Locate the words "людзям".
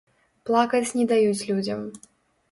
1.51-1.83